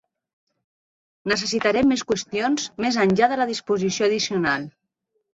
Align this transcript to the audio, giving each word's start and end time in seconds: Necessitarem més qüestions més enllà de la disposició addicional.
Necessitarem 1.31 1.91
més 1.93 2.03
qüestions 2.11 2.65
més 2.85 2.97
enllà 3.03 3.29
de 3.33 3.37
la 3.41 3.47
disposició 3.51 4.07
addicional. 4.07 4.65